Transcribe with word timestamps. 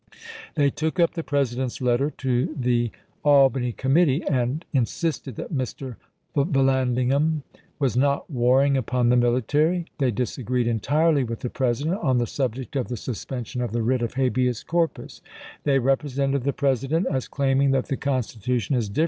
They 0.55 0.71
took 0.71 0.99
up 0.99 1.13
the 1.13 1.21
President's 1.21 1.79
letter 1.79 2.09
to 2.09 2.55
the 2.59 2.89
Albany 3.23 3.71
committee, 3.71 4.23
and 4.27 4.65
insisted 4.73 5.35
that 5.35 5.53
Mr. 5.53 5.95
Vallandigham 6.35 7.43
was 7.77 7.95
not 7.95 8.27
warring 8.27 8.75
upon 8.75 9.09
the 9.09 9.15
military; 9.15 9.85
they 9.99 10.09
disagreed 10.09 10.65
entirely 10.65 11.23
with 11.23 11.41
the 11.41 11.51
President 11.51 11.97
on 11.99 12.17
the 12.17 12.25
subject 12.25 12.75
of 12.75 12.87
the 12.87 12.97
suspension 12.97 13.61
of 13.61 13.73
the 13.73 13.83
writ 13.83 14.01
of 14.01 14.15
habeas 14.15 14.63
corpus; 14.63 15.21
they 15.65 15.77
represented 15.77 16.45
the 16.45 16.51
President 16.53 17.05
as 17.11 17.27
claiming 17.27 17.69
that 17.69 17.85
the 17.85 17.95
Constitution 17.95 18.53
is 18.53 18.57
dif 18.57 18.57
352 18.57 18.57
ABRAHAM 18.57 18.71
LINCOLN 18.71 18.79
chap. 18.79 18.95
xii. 18.95 18.99